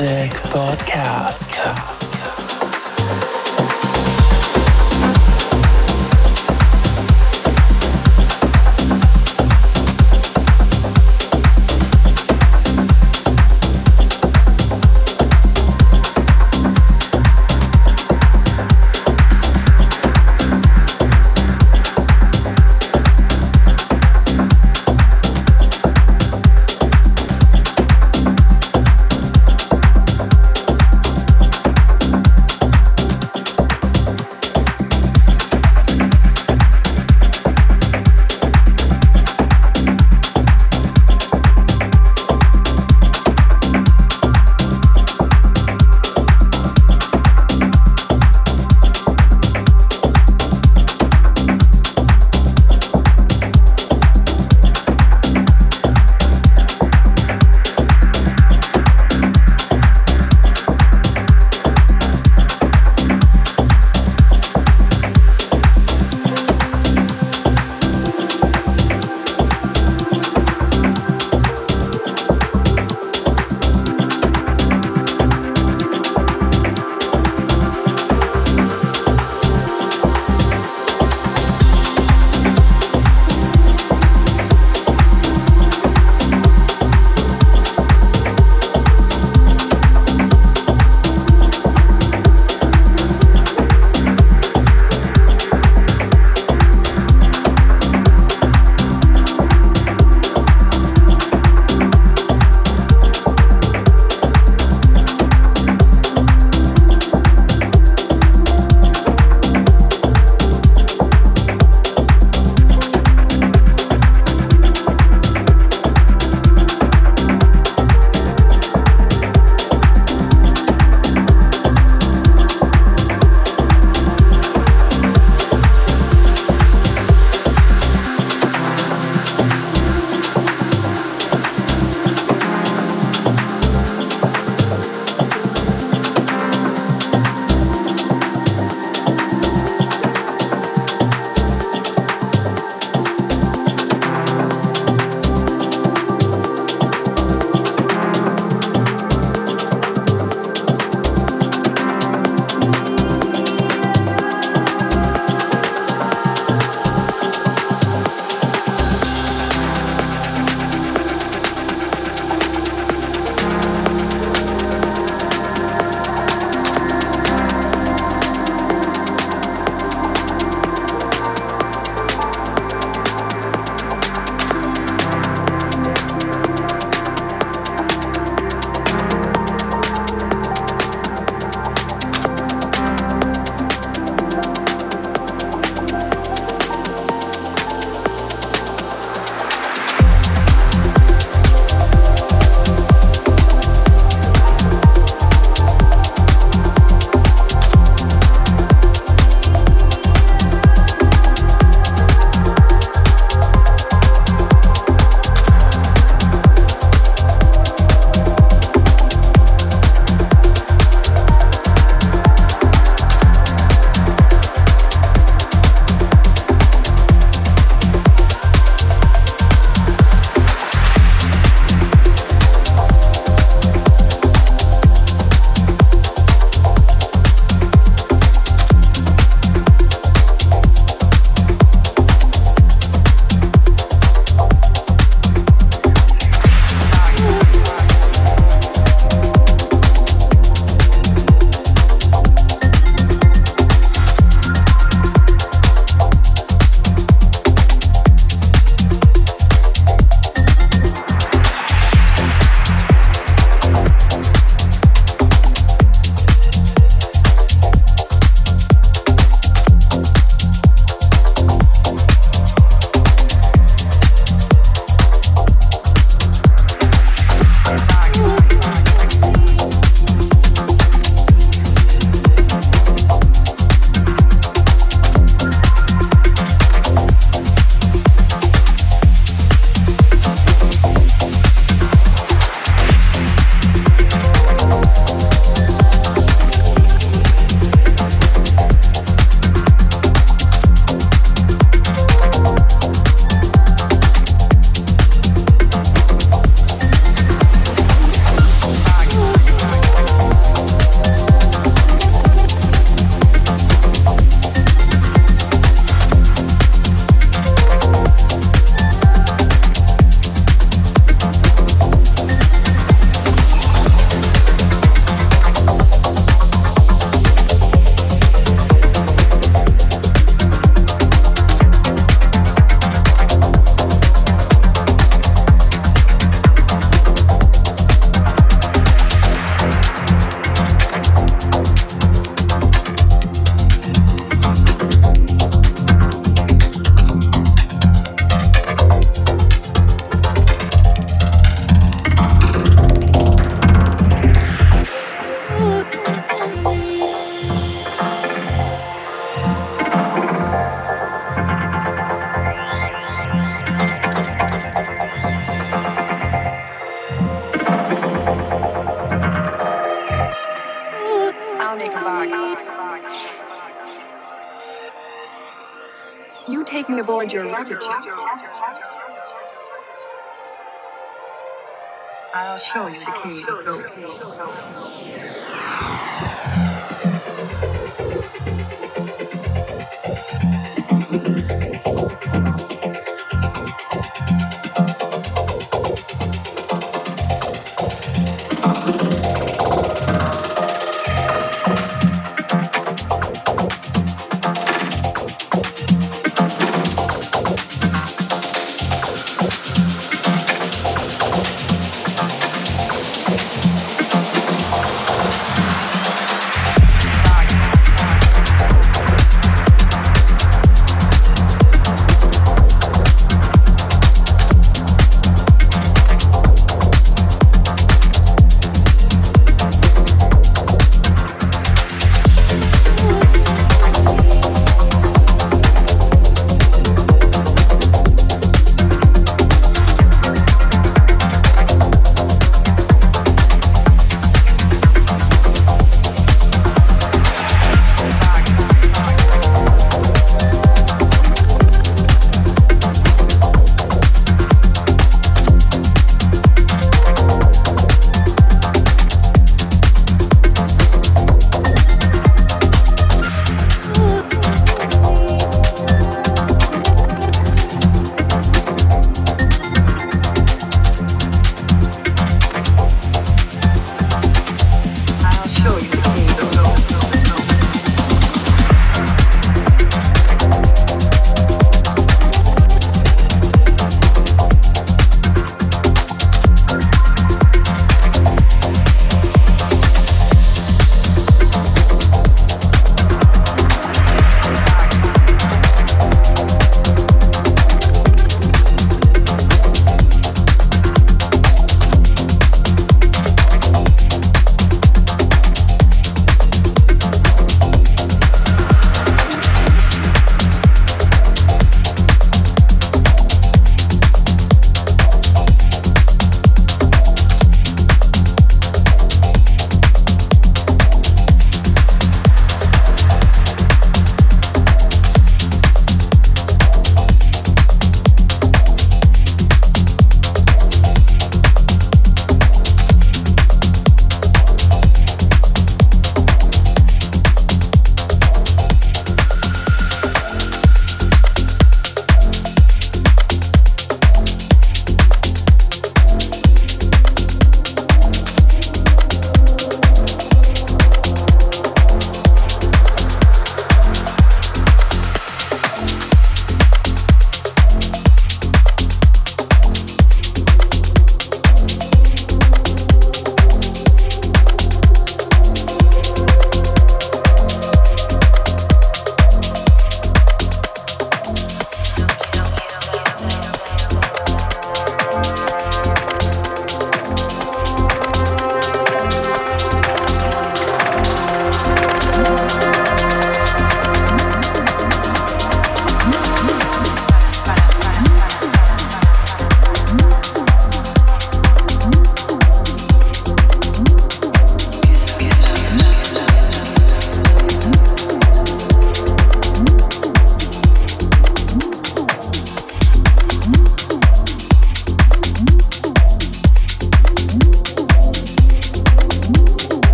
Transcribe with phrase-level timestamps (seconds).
[0.00, 0.39] Music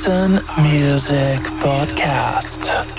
[0.00, 2.89] Artisan Music Podcast.